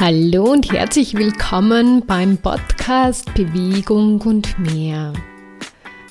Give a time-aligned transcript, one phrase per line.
[0.00, 5.12] Hallo und herzlich willkommen beim Podcast Bewegung und mehr.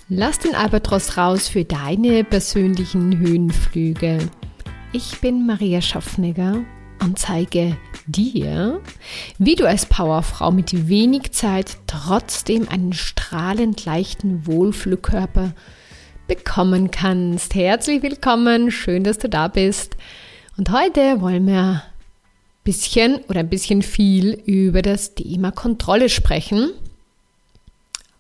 [0.09, 4.17] Lass den Albatros raus für deine persönlichen Höhenflüge.
[4.91, 6.65] Ich bin Maria Schaffnegger
[7.01, 7.77] und zeige
[8.07, 8.81] dir,
[9.37, 15.53] wie du als Powerfrau mit wenig Zeit trotzdem einen strahlend leichten Wohlfühlkörper
[16.27, 17.55] bekommen kannst.
[17.55, 19.95] Herzlich willkommen, schön, dass du da bist.
[20.57, 21.83] Und heute wollen wir
[22.67, 26.71] bisschen oder ein bisschen viel über das Thema Kontrolle sprechen.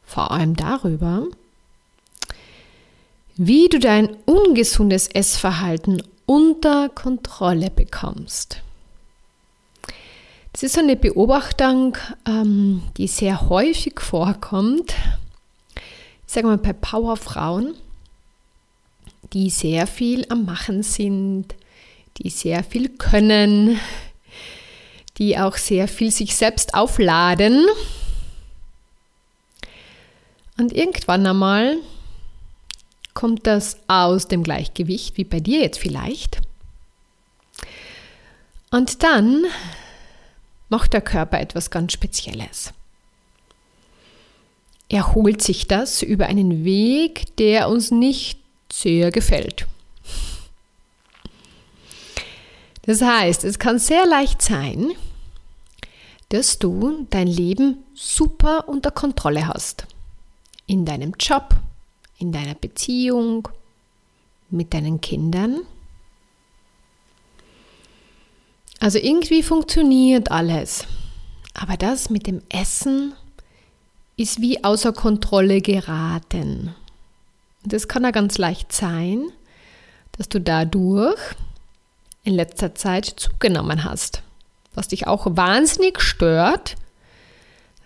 [0.05, 1.27] Vor allem darüber,
[3.35, 8.61] wie du dein ungesundes Essverhalten unter Kontrolle bekommst.
[10.53, 14.95] Das ist eine Beobachtung, ähm, die sehr häufig vorkommt.
[16.25, 17.75] Ich sage mal bei Powerfrauen,
[19.33, 21.53] die sehr viel am Machen sind,
[22.17, 23.77] die sehr viel können,
[25.17, 27.65] die auch sehr viel sich selbst aufladen.
[30.57, 31.77] Und irgendwann einmal
[33.13, 36.39] kommt das aus dem Gleichgewicht, wie bei dir jetzt vielleicht.
[38.69, 39.45] Und dann
[40.69, 42.73] macht der Körper etwas ganz Spezielles.
[44.89, 48.39] Er holt sich das über einen Weg, der uns nicht
[48.71, 49.65] sehr gefällt.
[52.83, 54.91] Das heißt, es kann sehr leicht sein,
[56.29, 59.87] dass du dein Leben super unter Kontrolle hast.
[60.65, 61.55] In deinem Job,
[62.17, 63.47] in deiner Beziehung,
[64.49, 65.61] mit deinen Kindern.
[68.79, 70.85] Also irgendwie funktioniert alles.
[71.53, 73.13] Aber das mit dem Essen
[74.17, 76.75] ist wie außer Kontrolle geraten.
[77.63, 79.31] Und das kann ja ganz leicht sein,
[80.13, 81.19] dass du dadurch
[82.23, 84.21] in letzter Zeit zugenommen hast,
[84.77, 86.75] was dich auch wahnsinnig stört,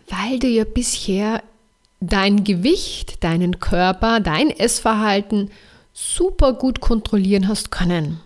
[0.09, 1.41] weil du ja bisher
[2.01, 5.51] dein Gewicht, deinen Körper, dein Essverhalten
[5.93, 8.19] super gut kontrollieren hast können.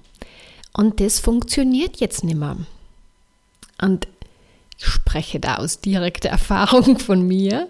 [0.74, 2.58] Und das funktioniert jetzt nicht mehr.
[3.82, 4.08] Und
[4.78, 7.70] ich spreche da aus direkter Erfahrung von mir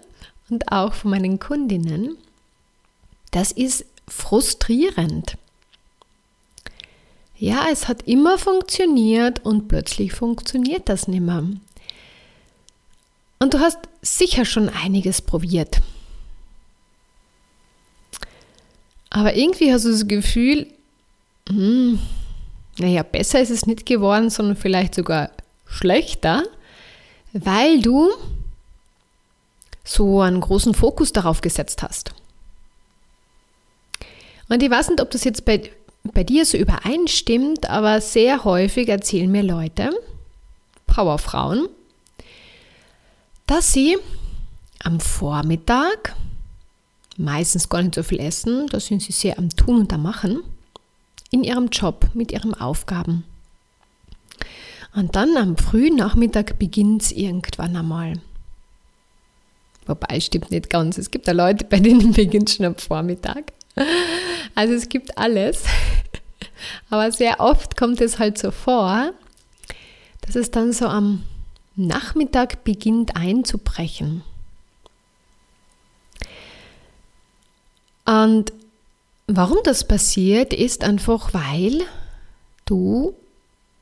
[0.50, 2.18] und auch von meinen Kundinnen.
[3.32, 5.38] Das ist frustrierend.
[7.46, 11.44] Ja, es hat immer funktioniert und plötzlich funktioniert das nicht mehr.
[13.38, 15.80] Und du hast sicher schon einiges probiert.
[19.12, 20.74] Aber irgendwie hast du das Gefühl,
[21.48, 22.00] hm,
[22.80, 25.30] naja, besser ist es nicht geworden, sondern vielleicht sogar
[25.68, 26.46] schlechter,
[27.32, 28.10] weil du
[29.84, 32.16] so einen großen Fokus darauf gesetzt hast.
[34.50, 35.70] Und ich weiß nicht, ob das jetzt bei
[36.14, 39.90] bei dir so übereinstimmt, aber sehr häufig erzählen mir Leute,
[40.88, 41.68] Powerfrauen,
[43.48, 43.98] dass sie
[44.84, 46.16] am Vormittag
[47.18, 50.44] meistens gar nicht so viel essen, da sind sie sehr am Tun und am Machen,
[51.32, 53.24] in ihrem Job, mit ihren Aufgaben.
[54.94, 58.14] Und dann am frühen Nachmittag beginnt es irgendwann einmal.
[59.86, 60.98] Wobei, stimmt nicht ganz.
[60.98, 63.52] Es gibt da Leute, bei denen beginnt schon am Vormittag.
[64.56, 65.66] Also es gibt alles.
[66.90, 69.12] Aber sehr oft kommt es halt so vor,
[70.22, 71.24] dass es dann so am
[71.76, 74.24] Nachmittag beginnt einzubrechen.
[78.06, 78.54] Und
[79.28, 81.82] warum das passiert, ist einfach, weil
[82.66, 83.16] du,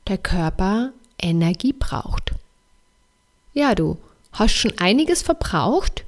[0.08, 2.32] der Körper, Energie braucht.
[3.52, 3.96] Ja, du
[4.32, 6.04] hast schon einiges verbraucht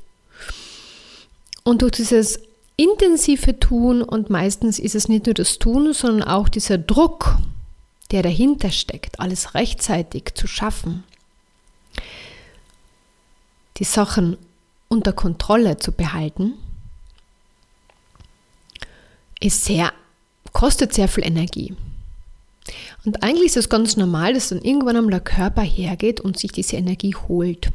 [1.62, 2.40] und durch dieses
[2.76, 7.38] intensive Tun und meistens ist es nicht nur das Tun, sondern auch dieser Druck,
[8.10, 11.04] der dahinter steckt, alles rechtzeitig zu schaffen,
[13.78, 14.36] die Sachen
[14.88, 16.54] unter Kontrolle zu behalten,
[19.40, 19.92] ist sehr,
[20.52, 21.74] kostet sehr viel Energie.
[23.04, 26.52] Und eigentlich ist es ganz normal, dass dann irgendwann einmal der Körper hergeht und sich
[26.52, 27.70] diese Energie holt.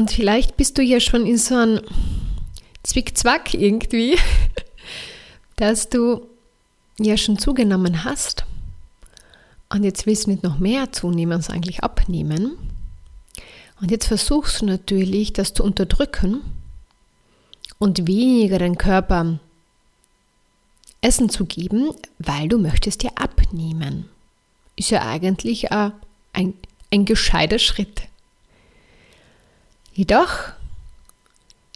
[0.00, 1.82] Und vielleicht bist du ja schon in so einem
[2.84, 4.16] Zwickzwack irgendwie,
[5.56, 6.26] dass du
[6.98, 8.46] ja schon zugenommen hast.
[9.68, 12.56] Und jetzt willst du nicht noch mehr zunehmen, sondern eigentlich abnehmen.
[13.82, 16.40] Und jetzt versuchst du natürlich, das zu unterdrücken
[17.78, 19.38] und weniger deinen Körper
[21.02, 24.08] Essen zu geben, weil du möchtest ja abnehmen.
[24.76, 25.92] Ist ja eigentlich ein,
[26.32, 26.54] ein,
[26.90, 28.04] ein gescheiter Schritt.
[29.92, 30.30] Jedoch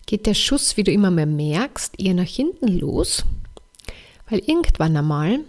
[0.07, 3.25] geht der Schuss, wie du immer mehr merkst, eher nach hinten los,
[4.29, 5.41] weil irgendwann einmal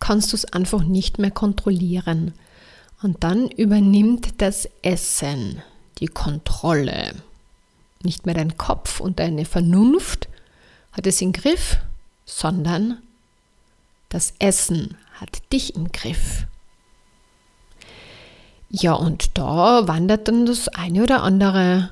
[0.00, 2.34] kannst du es einfach nicht mehr kontrollieren.
[3.02, 5.62] Und dann übernimmt das Essen
[5.98, 7.14] die Kontrolle.
[8.02, 10.28] Nicht mehr dein Kopf und deine Vernunft
[10.92, 11.78] hat es im Griff,
[12.26, 12.98] sondern
[14.08, 16.46] das Essen hat dich im Griff.
[18.74, 21.90] Ja, und da wandert dann das eine oder andere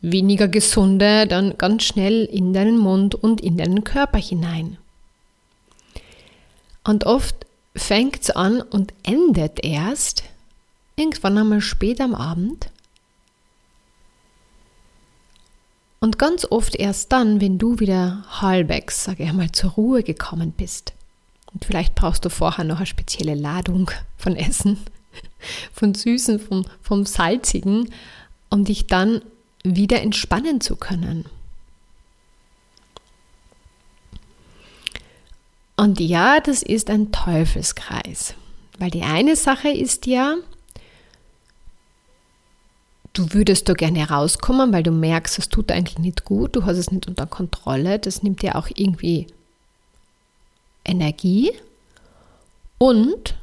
[0.00, 4.78] weniger gesunde dann ganz schnell in deinen Mund und in deinen Körper hinein.
[6.84, 7.34] Und oft
[7.74, 10.22] fängt es an und endet erst
[10.94, 12.70] irgendwann einmal spät am Abend.
[15.98, 20.52] Und ganz oft erst dann, wenn du wieder halbwegs, sage ich einmal, zur Ruhe gekommen
[20.52, 20.92] bist.
[21.52, 24.78] Und vielleicht brauchst du vorher noch eine spezielle Ladung von Essen,
[25.72, 27.90] von Süßen, vom, vom Salzigen,
[28.48, 29.22] um dich dann
[29.62, 31.26] wieder entspannen zu können.
[35.76, 38.34] Und ja, das ist ein Teufelskreis,
[38.78, 40.36] weil die eine Sache ist ja,
[43.14, 46.76] du würdest da gerne rauskommen, weil du merkst, es tut eigentlich nicht gut, du hast
[46.76, 49.26] es nicht unter Kontrolle, das nimmt dir auch irgendwie
[50.84, 51.52] Energie
[52.78, 53.36] und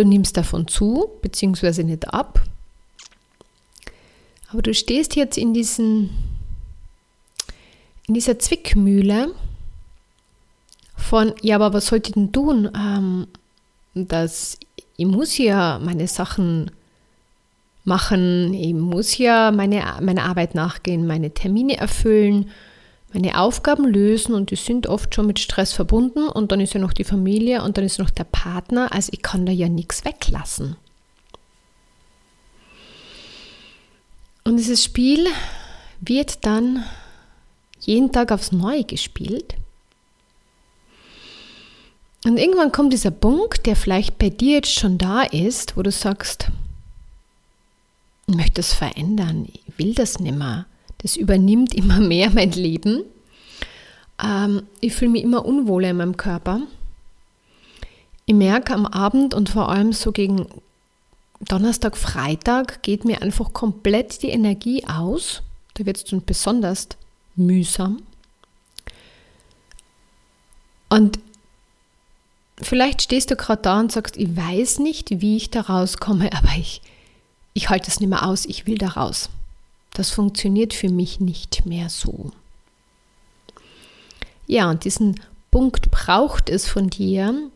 [0.00, 2.42] du nimmst davon zu, beziehungsweise nicht ab.
[4.50, 6.10] Aber du stehst jetzt in, diesen,
[8.08, 9.32] in dieser Zwickmühle
[10.96, 12.70] von, ja, aber was sollte ich denn tun?
[12.74, 13.26] Ähm,
[13.94, 14.58] dass
[14.96, 16.70] ich muss ja meine Sachen
[17.84, 22.50] machen, ich muss ja meine, meine Arbeit nachgehen, meine Termine erfüllen,
[23.12, 26.80] meine Aufgaben lösen und die sind oft schon mit Stress verbunden und dann ist ja
[26.80, 30.04] noch die Familie und dann ist noch der Partner, also ich kann da ja nichts
[30.04, 30.76] weglassen.
[34.44, 35.26] Und dieses Spiel
[36.00, 36.84] wird dann
[37.80, 39.54] jeden Tag aufs Neue gespielt.
[42.24, 45.90] Und irgendwann kommt dieser Punkt, der vielleicht bei dir jetzt schon da ist, wo du
[45.90, 46.50] sagst,
[48.26, 50.66] ich möchte es verändern, ich will das nicht mehr.
[51.02, 53.04] Das übernimmt immer mehr mein Leben.
[54.22, 56.62] Ähm, ich fühle mich immer unwohler in meinem Körper.
[58.26, 60.46] Ich merke am Abend und vor allem so gegen
[61.40, 65.42] Donnerstag, Freitag geht mir einfach komplett die Energie aus.
[65.74, 66.88] Da wird es dann besonders
[67.34, 68.02] mühsam.
[70.90, 71.18] Und
[72.60, 76.50] vielleicht stehst du gerade da und sagst, ich weiß nicht, wie ich da rauskomme, aber
[76.58, 76.82] ich,
[77.54, 79.30] ich halte es nicht mehr aus, ich will da raus.
[80.00, 82.30] Das funktioniert für mich nicht mehr so.
[84.46, 85.20] Ja, und diesen
[85.50, 87.50] Punkt braucht es von dir,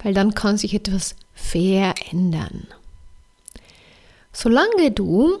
[0.00, 2.68] weil dann kann sich etwas verändern.
[4.32, 5.40] Solange du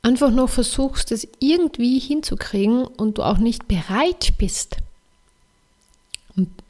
[0.00, 4.78] einfach noch versuchst, es irgendwie hinzukriegen und du auch nicht bereit bist,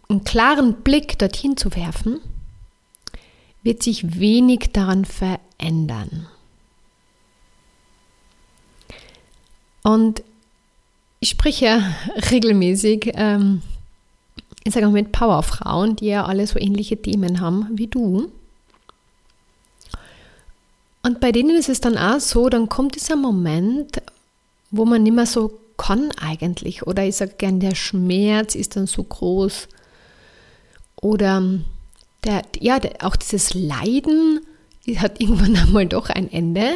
[0.09, 2.21] einen klaren Blick dorthin zu werfen,
[3.63, 6.27] wird sich wenig daran verändern.
[9.83, 10.23] Und
[11.21, 11.95] ich spreche ja
[12.31, 13.63] regelmäßig, ähm,
[14.65, 18.31] ich sage mal mit Powerfrauen, die ja alle so ähnliche Themen haben wie du.
[21.03, 24.01] Und bei denen ist es dann auch so, dann kommt dieser Moment,
[24.71, 26.87] wo man nicht mehr so kann eigentlich.
[26.87, 29.69] Oder ich sage gern, der Schmerz ist dann so groß.
[31.01, 31.43] Oder
[32.25, 34.41] der, ja, auch dieses Leiden
[34.97, 36.73] hat irgendwann einmal doch ein Ende.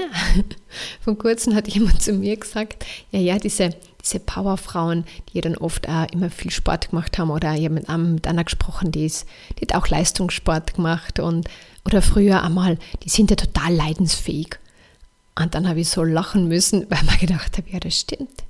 [1.00, 3.70] Vor kurzem hat jemand zu mir gesagt, ja, ja, diese,
[4.02, 8.26] diese Powerfrauen, die ja dann oft auch immer viel Sport gemacht haben oder mit, mit
[8.26, 9.26] einer gesprochen, die, ist,
[9.58, 11.48] die hat auch Leistungssport gemacht und
[11.84, 14.58] oder früher einmal, die sind ja total leidensfähig.
[15.38, 18.42] Und dann habe ich so lachen müssen, weil man gedacht habe, ja, das stimmt.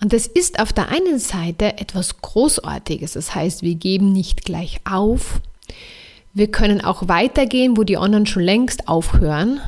[0.00, 3.12] Und das ist auf der einen Seite etwas Großartiges.
[3.12, 5.40] Das heißt, wir geben nicht gleich auf.
[6.32, 9.60] Wir können auch weitergehen, wo die anderen schon längst aufhören.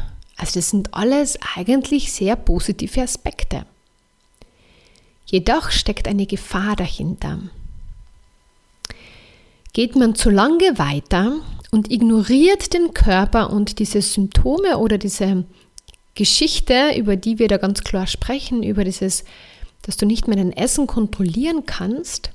[0.43, 3.65] Also das sind alles eigentlich sehr positive Aspekte.
[5.25, 7.39] Jedoch steckt eine Gefahr dahinter.
[9.73, 11.41] Geht man zu lange weiter,
[11.73, 15.45] und ignoriert den Körper und diese Symptome oder diese
[16.15, 19.25] Geschichte, über die wir da ganz klar sprechen, über dieses,
[19.81, 22.31] dass du nicht mehr dein Essen kontrollieren kannst.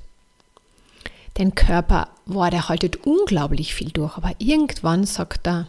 [1.34, 5.68] Dein Körper, boah, der haltet unglaublich viel durch, aber irgendwann sagt er,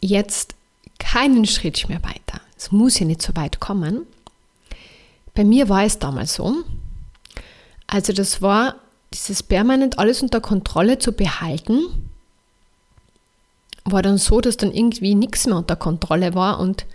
[0.00, 0.54] jetzt
[1.00, 2.40] keinen Schritt mehr weiter.
[2.56, 4.06] Es muss ja nicht so weit kommen.
[5.34, 6.54] Bei mir war es damals so.
[7.88, 8.76] Also das war
[9.12, 11.80] dieses permanent alles unter Kontrolle zu behalten,
[13.84, 16.86] war dann so, dass dann irgendwie nichts mehr unter Kontrolle war und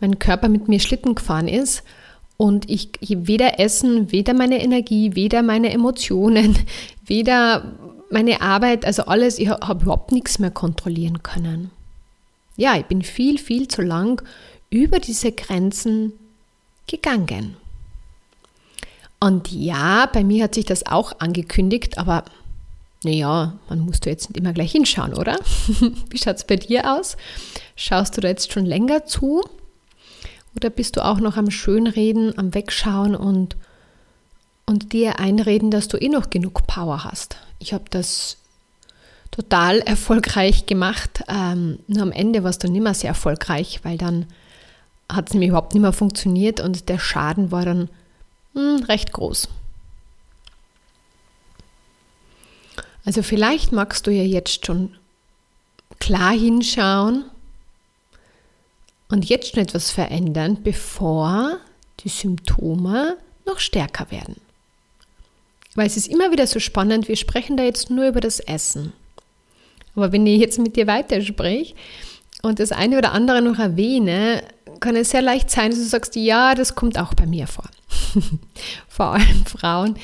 [0.00, 1.82] mein Körper mit mir Schlitten gefahren ist
[2.36, 6.56] und ich weder Essen, weder meine Energie, weder meine Emotionen,
[7.04, 7.76] weder
[8.10, 11.70] meine Arbeit, also alles, ich habe überhaupt nichts mehr kontrollieren können.
[12.58, 14.20] Ja, ich bin viel, viel zu lang
[14.68, 16.12] über diese Grenzen
[16.88, 17.56] gegangen.
[19.20, 22.24] Und ja, bei mir hat sich das auch angekündigt, aber
[23.04, 25.38] naja, man muss da jetzt nicht immer gleich hinschauen, oder?
[26.10, 27.16] Wie schaut es bei dir aus?
[27.76, 29.48] Schaust du da jetzt schon länger zu?
[30.56, 33.56] Oder bist du auch noch am Schönreden, am Wegschauen und,
[34.66, 37.36] und dir einreden, dass du eh noch genug Power hast?
[37.60, 38.37] Ich habe das
[39.38, 41.22] total erfolgreich gemacht.
[41.28, 44.26] Ähm, nur am Ende war es dann nicht mehr sehr erfolgreich, weil dann
[45.08, 47.88] hat es nämlich überhaupt nicht mehr funktioniert und der Schaden war dann
[48.54, 49.48] mh, hm, recht groß.
[53.04, 54.96] Also vielleicht magst du ja jetzt schon
[56.00, 57.24] klar hinschauen
[59.08, 61.58] und jetzt schon etwas verändern, bevor
[62.00, 63.16] die Symptome
[63.46, 64.34] noch stärker werden.
[65.76, 68.92] Weil es ist immer wieder so spannend, wir sprechen da jetzt nur über das Essen.
[69.98, 71.74] Aber wenn ich jetzt mit dir weiterspreche
[72.42, 74.44] und das eine oder andere noch erwähne,
[74.78, 77.68] kann es sehr leicht sein, dass du sagst, ja, das kommt auch bei mir vor.
[78.88, 79.96] vor allem Frauen,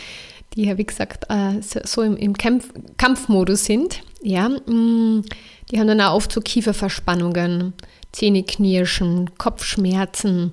[0.55, 4.01] die ja, wie gesagt, äh, so im, Kampf, Kampfmodus sind.
[4.21, 5.23] Ja, mm,
[5.71, 7.73] die haben dann auch oft so Kieferverspannungen,
[8.11, 10.53] Zähneknirschen, Kopfschmerzen.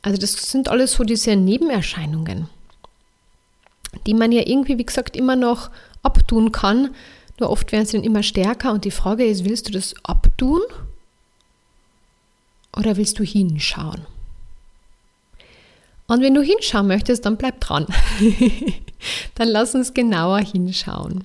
[0.00, 2.48] Also das sind alles so diese Nebenerscheinungen,
[4.06, 5.70] die man ja irgendwie, wie gesagt, immer noch
[6.02, 6.94] abtun kann.
[7.40, 10.60] Nur oft werden sie dann immer stärker und die Frage ist, willst du das abtun
[12.76, 14.02] oder willst du hinschauen?
[16.06, 17.86] Und wenn du hinschauen möchtest, dann bleib dran.
[19.36, 21.24] dann lass uns genauer hinschauen.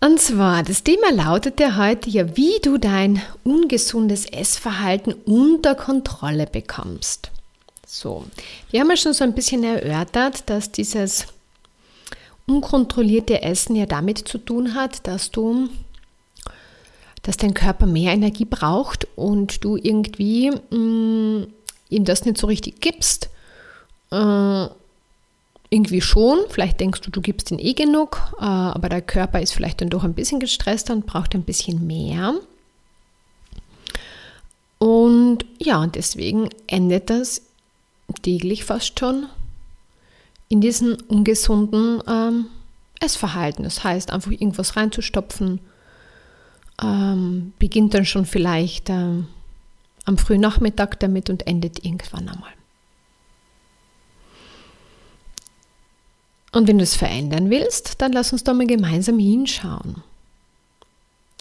[0.00, 7.30] Und zwar, das Thema lautete heute ja, wie du dein ungesundes Essverhalten unter Kontrolle bekommst.
[7.86, 8.26] So,
[8.70, 11.26] wir haben ja schon so ein bisschen erörtert, dass dieses
[12.46, 15.68] unkontrollierte Essen ja damit zu tun hat, dass du,
[17.22, 21.46] dass dein Körper mehr Energie braucht und du irgendwie mh, mm,
[21.90, 23.30] ihm das nicht so richtig gibst.
[24.10, 24.66] Äh,
[25.70, 29.54] irgendwie schon, vielleicht denkst du, du gibst ihn eh genug, äh, aber der Körper ist
[29.54, 32.34] vielleicht dann doch ein bisschen gestresst und braucht ein bisschen mehr.
[34.78, 37.42] Und ja, deswegen endet das
[38.22, 39.26] täglich fast schon
[40.52, 42.44] in diesem ungesunden ähm,
[43.00, 43.64] Essverhalten.
[43.64, 45.60] Das heißt, einfach irgendwas reinzustopfen,
[46.82, 49.28] ähm, beginnt dann schon vielleicht ähm,
[50.04, 52.52] am frühen Nachmittag damit und endet irgendwann einmal.
[56.52, 60.02] Und wenn du es verändern willst, dann lass uns doch mal gemeinsam hinschauen.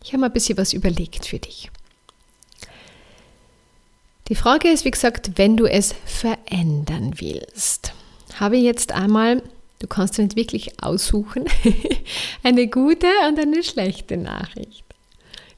[0.05, 1.69] Ich habe mal ein bisschen was überlegt für dich.
[4.29, 7.93] Die Frage ist, wie gesagt, wenn du es verändern willst.
[8.41, 9.43] Habe jetzt einmal,
[9.77, 11.45] du kannst nicht wirklich aussuchen,
[12.43, 14.83] eine gute und eine schlechte Nachricht.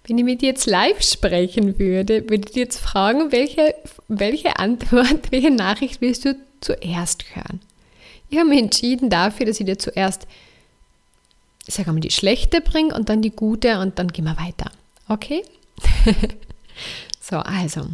[0.05, 3.73] Wenn ich mit dir jetzt live sprechen würde, würde ich jetzt fragen, welche,
[4.09, 7.61] welche Antwort, welche Nachricht willst du zuerst hören?
[8.29, 10.27] Ich habe mich entschieden dafür, dass ich dir zuerst,
[11.65, 14.69] ich sage mal, die schlechte bringe und dann die gute und dann gehen wir weiter.
[15.07, 15.41] Okay?
[17.21, 17.87] so, also,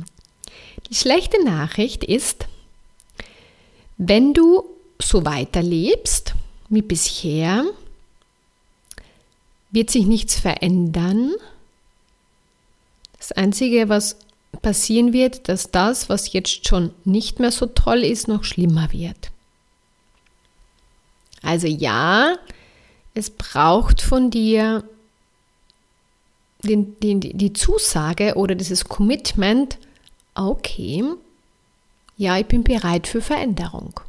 [0.89, 2.47] die schlechte Nachricht ist,
[3.97, 4.63] wenn du
[5.09, 6.35] so weiterlebst
[6.69, 7.65] wie bisher,
[9.71, 11.33] wird sich nichts verändern.
[13.17, 14.17] Das Einzige, was
[14.61, 19.31] passieren wird, dass das, was jetzt schon nicht mehr so toll ist, noch schlimmer wird.
[21.41, 22.35] Also ja,
[23.13, 24.83] es braucht von dir
[26.63, 29.77] den, den, die Zusage oder dieses Commitment,
[30.35, 31.03] okay,
[32.17, 34.01] ja, ich bin bereit für Veränderung.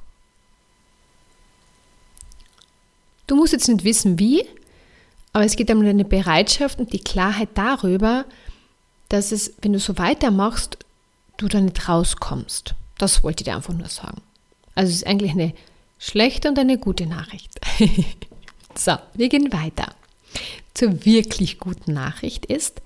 [3.30, 4.44] Du musst jetzt nicht wissen, wie,
[5.32, 8.24] aber es geht um deine Bereitschaft und die Klarheit darüber,
[9.08, 10.78] dass es, wenn du so weitermachst,
[11.36, 12.74] du da nicht rauskommst.
[12.98, 14.20] Das wollte ich dir einfach nur sagen.
[14.74, 15.54] Also es ist eigentlich eine
[16.00, 17.60] schlechte und eine gute Nachricht.
[18.74, 19.94] so, wir gehen weiter.
[20.74, 22.82] Zur wirklich guten Nachricht ist,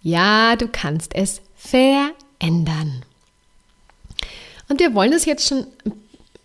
[0.00, 3.04] ja, du kannst es verändern.
[4.70, 5.66] Und wir wollen das jetzt schon,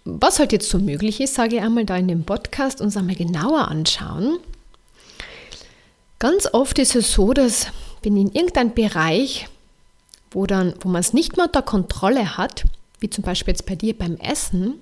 [0.07, 3.15] was halt jetzt so möglich ist, sage ich einmal da in dem Podcast, uns einmal
[3.15, 4.39] genauer anschauen.
[6.19, 7.67] Ganz oft ist es so, dass
[8.03, 9.47] wenn in irgendeinem Bereich,
[10.31, 12.65] wo, dann, wo man es nicht mehr unter Kontrolle hat,
[12.99, 14.75] wie zum Beispiel jetzt bei dir beim Essen,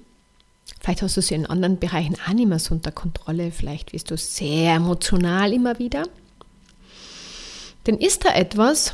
[0.80, 3.52] Vielleicht hast du es in anderen Bereichen auch nicht mehr so unter Kontrolle.
[3.52, 6.04] Vielleicht wirst du sehr emotional immer wieder.
[7.86, 8.94] Denn ist da etwas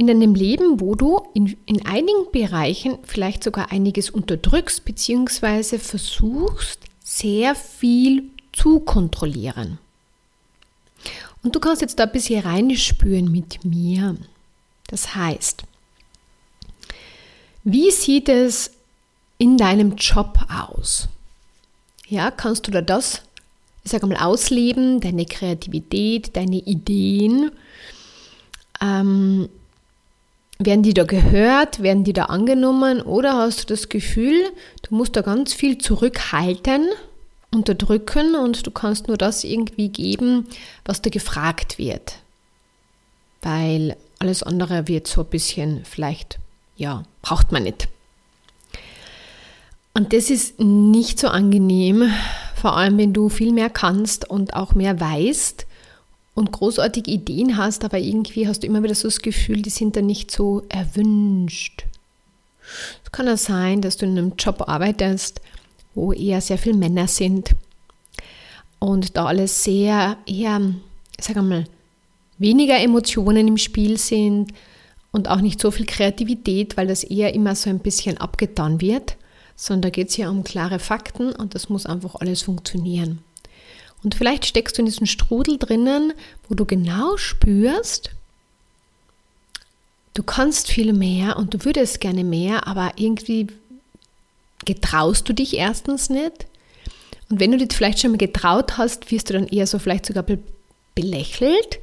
[0.00, 6.80] in deinem Leben, wo du in, in einigen Bereichen vielleicht sogar einiges unterdrückst, beziehungsweise versuchst,
[7.04, 9.76] sehr viel zu kontrollieren.
[11.42, 14.16] Und du kannst jetzt da ein bisschen reinspüren mit mir.
[14.86, 15.64] Das heißt,
[17.64, 18.70] wie sieht es
[19.36, 21.08] in deinem Job aus?
[22.08, 23.20] Ja, kannst du da das,
[23.84, 27.50] ich sage mal, ausleben, deine Kreativität, deine Ideen?
[28.80, 29.50] Ähm,
[30.60, 31.82] werden die da gehört?
[31.82, 33.00] Werden die da angenommen?
[33.00, 34.38] Oder hast du das Gefühl,
[34.82, 36.86] du musst da ganz viel zurückhalten,
[37.50, 40.46] unterdrücken und du kannst nur das irgendwie geben,
[40.84, 42.16] was dir gefragt wird?
[43.42, 46.38] Weil alles andere wird so ein bisschen vielleicht,
[46.76, 47.88] ja, braucht man nicht.
[49.94, 52.12] Und das ist nicht so angenehm,
[52.54, 55.66] vor allem wenn du viel mehr kannst und auch mehr weißt
[56.34, 59.96] und großartige Ideen hast, aber irgendwie hast du immer wieder so das Gefühl, die sind
[59.96, 61.84] dann nicht so erwünscht.
[63.04, 65.40] Es kann auch sein, dass du in einem Job arbeitest,
[65.94, 67.50] wo eher sehr viele Männer sind
[68.78, 70.60] und da alles sehr eher,
[71.20, 71.64] sag mal,
[72.38, 74.52] weniger Emotionen im Spiel sind
[75.12, 79.16] und auch nicht so viel Kreativität, weil das eher immer so ein bisschen abgetan wird,
[79.56, 83.18] sondern da geht es ja um klare Fakten und das muss einfach alles funktionieren.
[84.02, 86.12] Und vielleicht steckst du in diesem Strudel drinnen,
[86.48, 88.10] wo du genau spürst,
[90.14, 93.48] du kannst viel mehr und du würdest gerne mehr, aber irgendwie
[94.64, 96.46] getraust du dich erstens nicht.
[97.28, 100.06] Und wenn du dich vielleicht schon mal getraut hast, wirst du dann eher so vielleicht
[100.06, 100.24] sogar
[100.94, 101.78] belächelt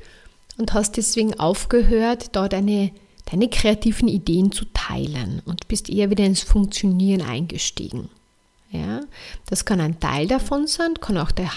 [0.57, 2.91] und hast deswegen aufgehört, da deine,
[3.31, 8.09] deine kreativen Ideen zu teilen und bist eher wieder ins Funktionieren eingestiegen.
[8.71, 9.01] Ja,
[9.49, 11.49] das kann ein Teil davon sein, kann auch der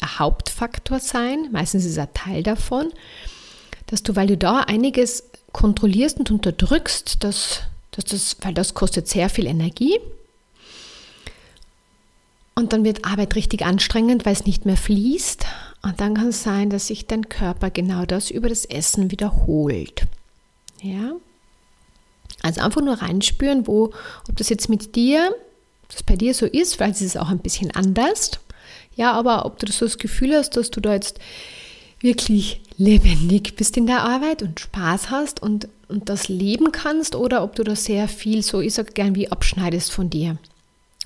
[0.00, 2.92] der Hauptfaktor sein, meistens ist es ein Teil davon,
[3.86, 9.08] dass du, weil du da einiges kontrollierst und unterdrückst, dass, dass das, weil das kostet
[9.08, 9.98] sehr viel Energie.
[12.54, 15.44] Und dann wird Arbeit richtig anstrengend, weil es nicht mehr fließt.
[15.82, 20.06] Und dann kann es sein, dass sich dein Körper genau das über das Essen wiederholt.
[20.80, 21.12] Ja?
[22.42, 23.92] Also einfach nur reinspüren, wo,
[24.28, 25.34] ob das jetzt mit dir,
[25.88, 28.32] das bei dir so ist, weil es ist auch ein bisschen anders.
[28.96, 31.18] Ja, aber ob du so das Gefühl hast, dass du da jetzt
[32.00, 37.42] wirklich lebendig bist in der Arbeit und Spaß hast und, und das leben kannst oder
[37.42, 40.36] ob du da sehr viel so, ich sage gern, wie abschneidest von dir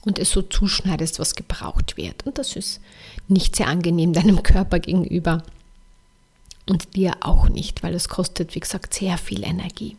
[0.05, 2.27] und es so zuschneidest, was gebraucht wird.
[2.27, 2.81] Und das ist
[3.29, 5.43] nicht sehr angenehm deinem Körper gegenüber
[6.67, 9.97] und dir auch nicht, weil es kostet, wie gesagt, sehr viel Energie.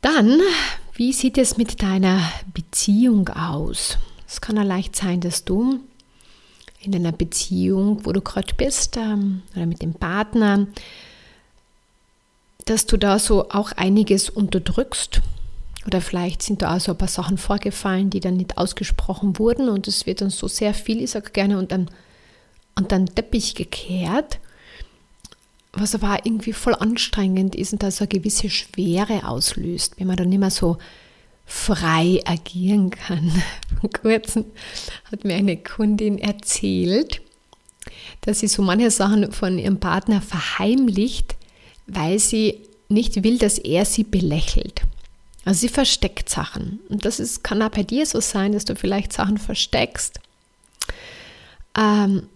[0.00, 0.40] Dann,
[0.94, 2.20] wie sieht es mit deiner
[2.52, 3.98] Beziehung aus?
[4.32, 5.80] Es kann ja leicht sein, dass du
[6.80, 10.68] in einer Beziehung, wo du gerade bist, ähm, oder mit dem Partner,
[12.64, 15.20] dass du da so auch einiges unterdrückst.
[15.86, 19.68] Oder vielleicht sind da auch so ein paar Sachen vorgefallen, die dann nicht ausgesprochen wurden
[19.68, 21.90] und es wird dann so sehr viel, ich sage gerne, und dann,
[22.74, 24.38] und dann Teppich gekehrt,
[25.74, 30.16] was aber irgendwie voll anstrengend ist und da so eine gewisse Schwere auslöst, wenn man
[30.16, 30.78] dann nicht mehr so
[31.46, 33.30] frei agieren kann.
[33.80, 34.44] Vor kurzem
[35.10, 37.20] hat mir eine Kundin erzählt,
[38.22, 41.36] dass sie so manche Sachen von ihrem Partner verheimlicht,
[41.86, 44.82] weil sie nicht will, dass er sie belächelt.
[45.44, 46.80] Also sie versteckt Sachen.
[46.88, 50.20] Und das ist, kann auch bei dir so sein, dass du vielleicht Sachen versteckst.
[51.76, 52.28] Ähm,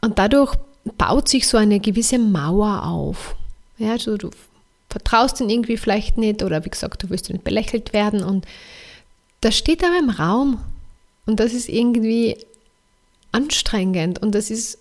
[0.00, 0.54] und dadurch
[0.96, 3.36] baut sich so eine gewisse Mauer auf.
[3.78, 4.30] Ja, also du
[4.94, 8.46] vertraust ihn irgendwie vielleicht nicht oder wie gesagt, du willst nicht belächelt werden und
[9.40, 10.60] das steht aber im Raum
[11.26, 12.36] und das ist irgendwie
[13.32, 14.78] anstrengend und das ist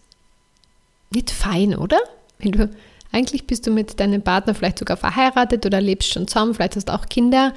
[1.09, 1.97] nicht fein, oder?
[2.37, 2.69] Wenn du
[3.11, 6.89] eigentlich bist du mit deinem Partner vielleicht sogar verheiratet oder lebst schon zusammen, vielleicht hast
[6.89, 7.51] du auch Kinder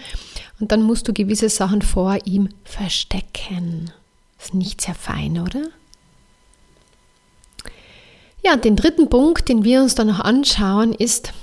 [0.58, 3.90] und dann musst du gewisse Sachen vor ihm verstecken.
[4.40, 5.68] Ist nicht sehr fein, oder?
[8.42, 11.34] Ja, den dritten Punkt, den wir uns dann noch anschauen, ist,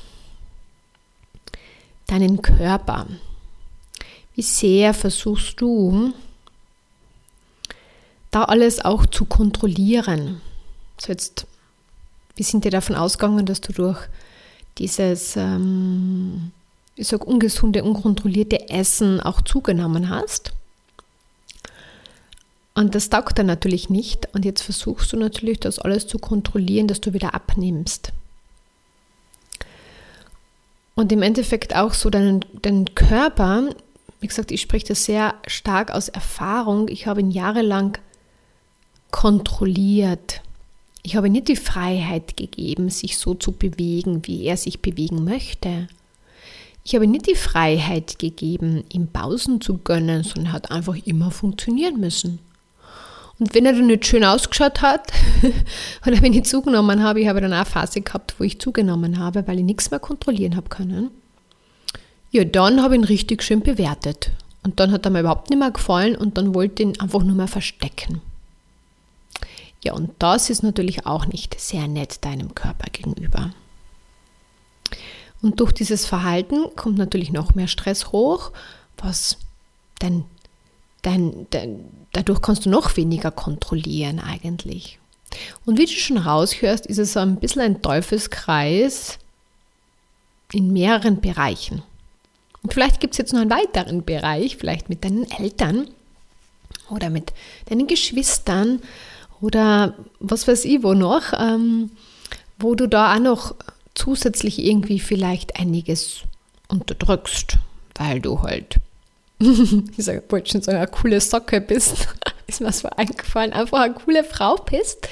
[2.13, 3.07] deinen Körper.
[4.35, 6.13] Wie sehr versuchst du,
[8.31, 10.41] da alles auch zu kontrollieren?
[10.99, 11.47] So jetzt,
[12.35, 13.99] wir sind ja davon ausgegangen, dass du durch
[14.77, 16.51] dieses, ähm,
[16.95, 20.53] ich sag, ungesunde, unkontrollierte Essen auch zugenommen hast.
[22.75, 24.27] Und das taugt dann natürlich nicht.
[24.33, 28.13] Und jetzt versuchst du natürlich, das alles zu kontrollieren, dass du wieder abnimmst.
[30.95, 33.69] Und im Endeffekt auch so deinen, deinen Körper,
[34.19, 36.87] wie gesagt, ich spreche das sehr stark aus Erfahrung.
[36.87, 37.97] Ich habe ihn jahrelang
[39.11, 40.41] kontrolliert.
[41.01, 45.87] Ich habe nicht die Freiheit gegeben, sich so zu bewegen, wie er sich bewegen möchte.
[46.85, 51.31] Ich habe nicht die Freiheit gegeben, ihm Pausen zu gönnen, sondern er hat einfach immer
[51.31, 52.39] funktionieren müssen.
[53.43, 55.11] Und wenn er dann nicht schön ausgeschaut hat
[56.07, 59.19] oder wenn ich zugenommen habe, ich habe dann auch eine Phase gehabt, wo ich zugenommen
[59.19, 61.11] habe, weil ich nichts mehr kontrollieren habe können.
[62.31, 64.31] Ja, dann habe ich ihn richtig schön bewertet.
[64.63, 67.21] Und dann hat er mir überhaupt nicht mehr gefallen und dann wollte ich ihn einfach
[67.21, 68.21] nur mehr verstecken.
[69.83, 73.51] Ja, und das ist natürlich auch nicht sehr nett deinem Körper gegenüber.
[75.41, 78.53] Und durch dieses Verhalten kommt natürlich noch mehr Stress hoch,
[78.95, 79.37] was
[79.99, 80.23] dein
[81.03, 84.99] dann, dann, dadurch kannst du noch weniger kontrollieren eigentlich.
[85.65, 89.19] Und wie du schon raushörst, ist es so ein bisschen ein Teufelskreis
[90.51, 91.83] in mehreren Bereichen.
[92.61, 95.89] Und vielleicht gibt es jetzt noch einen weiteren Bereich, vielleicht mit deinen Eltern
[96.89, 97.33] oder mit
[97.65, 98.81] deinen Geschwistern
[99.41, 101.91] oder was weiß ich wo noch, ähm,
[102.59, 103.55] wo du da auch noch
[103.95, 106.21] zusätzlich irgendwie vielleicht einiges
[106.69, 107.57] unterdrückst,
[107.95, 108.77] weil du halt
[109.97, 112.07] ich wollte schon sagen, eine coole Socke bist,
[112.47, 115.07] ist mir so eingefallen, einfach eine coole Frau bist,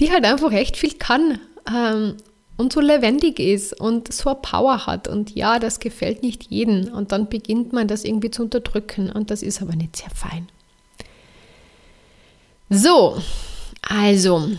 [0.00, 1.40] die halt einfach echt viel kann
[1.72, 2.16] ähm,
[2.56, 5.08] und so lebendig ist und so eine Power hat.
[5.08, 6.92] Und ja, das gefällt nicht jedem.
[6.92, 10.48] Und dann beginnt man das irgendwie zu unterdrücken und das ist aber nicht sehr fein.
[12.68, 13.20] So,
[13.82, 14.50] also,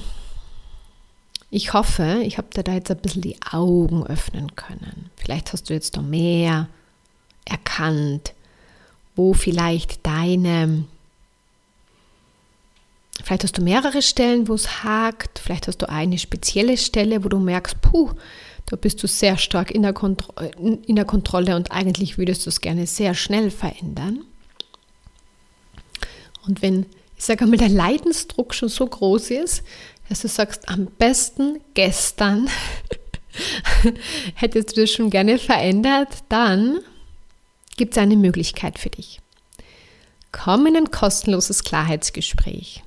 [1.50, 5.10] ich hoffe, ich habe dir da jetzt ein bisschen die Augen öffnen können.
[5.16, 6.70] Vielleicht hast du jetzt noch mehr
[7.46, 8.34] erkannt,
[9.18, 10.86] wo vielleicht deine,
[13.24, 17.30] vielleicht hast du mehrere Stellen, wo es hakt, vielleicht hast du eine spezielle Stelle, wo
[17.30, 18.12] du merkst, puh,
[18.68, 22.50] da bist du sehr stark in der, Kontro in der Kontrolle und eigentlich würdest du
[22.50, 24.24] es gerne sehr schnell verändern.
[26.46, 26.86] Und wenn,
[27.18, 29.64] ich sage einmal, der Leidensdruck schon so groß ist,
[30.10, 32.50] dass du sagst, am besten gestern
[34.36, 36.80] hättest du das schon gerne verändert, dann
[37.78, 39.22] gibt es eine Möglichkeit für dich.
[40.32, 42.84] Komm in ein kostenloses Klarheitsgespräch.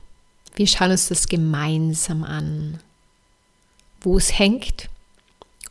[0.55, 2.81] Wir schauen uns das gemeinsam an,
[4.03, 4.89] wo es hängt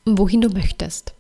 [0.05, 1.13] und wohin du möchtest.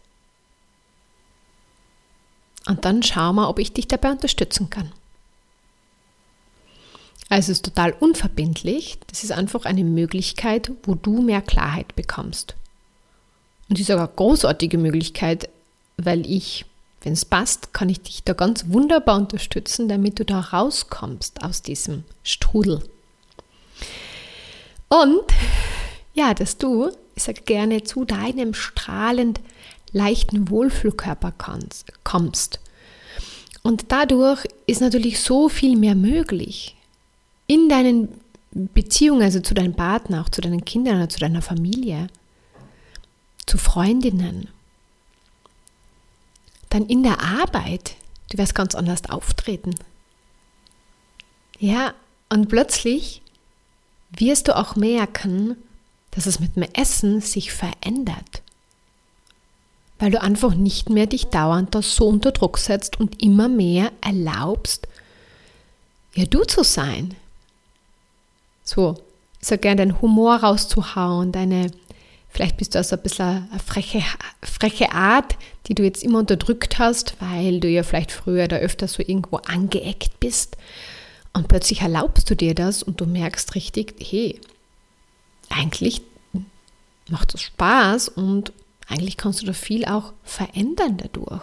[2.65, 4.91] Und dann schau mal, ob ich dich dabei unterstützen kann.
[7.29, 8.97] Also es ist total unverbindlich.
[9.07, 12.55] Das ist einfach eine Möglichkeit, wo du mehr Klarheit bekommst.
[13.69, 15.49] Und die ist sogar eine großartige Möglichkeit,
[15.97, 16.65] weil ich
[17.01, 21.61] wenn es passt, kann ich dich da ganz wunderbar unterstützen, damit du da rauskommst aus
[21.61, 22.81] diesem Strudel.
[24.89, 25.23] Und
[26.13, 29.39] ja, dass du, ich sage gerne, zu deinem strahlend
[29.91, 31.33] leichten Wohlfühlkörper
[32.03, 32.59] kommst.
[33.63, 36.75] Und dadurch ist natürlich so viel mehr möglich.
[37.47, 38.09] In deinen
[38.51, 42.07] Beziehungen, also zu deinem Partner, auch zu deinen Kindern oder zu deiner Familie,
[43.45, 44.49] zu Freundinnen,
[46.69, 47.95] dann in der Arbeit,
[48.31, 49.75] du wirst ganz anders auftreten.
[51.59, 51.93] Ja,
[52.29, 53.21] und plötzlich
[54.11, 55.57] wirst du auch merken,
[56.11, 58.41] dass es mit dem Essen sich verändert.
[59.99, 63.91] Weil du einfach nicht mehr dich dauernd da so unter Druck setzt und immer mehr
[64.01, 64.87] erlaubst,
[66.13, 67.15] ja du zu sein.
[68.63, 68.97] So,
[69.41, 71.71] so gern deinen Humor rauszuhauen, deine
[72.29, 74.03] Vielleicht bist du also ein bisschen eine freche,
[74.41, 75.35] freche Art,
[75.67, 79.37] die du jetzt immer unterdrückt hast, weil du ja vielleicht früher da öfter so irgendwo
[79.37, 80.57] angeeckt bist.
[81.33, 84.39] Und plötzlich erlaubst du dir das und du merkst richtig, hey,
[85.49, 86.01] eigentlich
[87.09, 88.53] macht das Spaß und
[88.87, 91.41] eigentlich kannst du da viel auch verändern dadurch.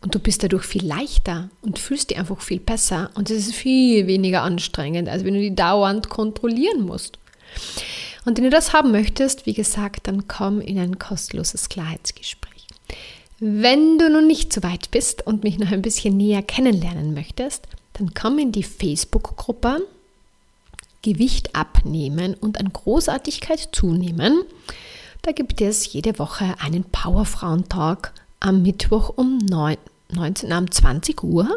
[0.00, 3.10] Und du bist dadurch viel leichter und fühlst dich einfach viel besser.
[3.14, 7.18] Und es ist viel weniger anstrengend, als wenn du die dauernd kontrollieren musst.
[8.28, 12.66] Und wenn du das haben möchtest, wie gesagt, dann komm in ein kostenloses Klarheitsgespräch.
[13.40, 17.66] Wenn du nun nicht so weit bist und mich noch ein bisschen näher kennenlernen möchtest,
[17.94, 19.80] dann komm in die Facebook-Gruppe
[21.00, 24.42] Gewicht abnehmen und an Großartigkeit zunehmen.
[25.22, 29.78] Da gibt es jede Woche einen Powerfrauentag am Mittwoch um 9,
[30.10, 31.56] 19, um 20 Uhr.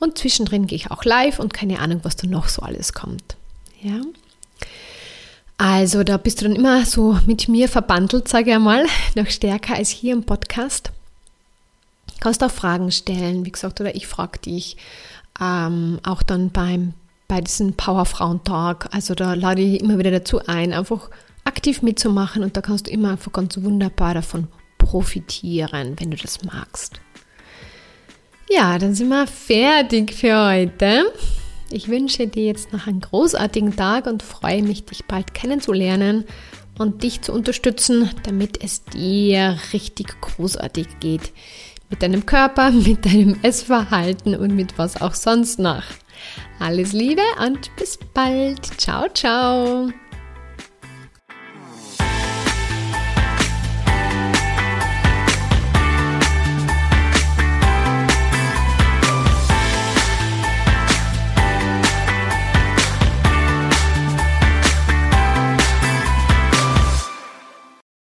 [0.00, 3.36] Und zwischendrin gehe ich auch live und keine Ahnung, was da noch so alles kommt.
[3.80, 4.02] Ja.
[5.58, 9.74] Also da bist du dann immer so mit mir verbandelt, sage ich einmal, noch stärker
[9.74, 10.92] als hier im Podcast.
[12.14, 14.76] Du kannst auch Fragen stellen, wie gesagt, oder ich frage dich
[15.40, 16.94] ähm, auch dann beim,
[17.26, 18.88] bei diesem Powerfrauentag.
[18.94, 21.10] Also da lade ich immer wieder dazu ein, einfach
[21.44, 24.46] aktiv mitzumachen und da kannst du immer einfach ganz wunderbar davon
[24.78, 27.00] profitieren, wenn du das magst.
[28.48, 31.12] Ja, dann sind wir fertig für heute.
[31.70, 36.24] Ich wünsche dir jetzt noch einen großartigen Tag und freue mich, dich bald kennenzulernen
[36.78, 41.32] und dich zu unterstützen, damit es dir richtig großartig geht.
[41.90, 45.84] Mit deinem Körper, mit deinem Essverhalten und mit was auch sonst noch.
[46.58, 48.64] Alles Liebe und bis bald.
[48.80, 49.92] Ciao, ciao.